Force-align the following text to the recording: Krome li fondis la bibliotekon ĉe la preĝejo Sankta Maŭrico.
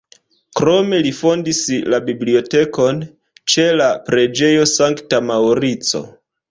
Krome 0.59 1.01
li 1.07 1.11
fondis 1.17 1.59
la 1.95 1.99
bibliotekon 2.09 3.05
ĉe 3.55 3.69
la 3.83 3.93
preĝejo 4.09 4.69
Sankta 4.77 5.27
Maŭrico. 5.33 6.09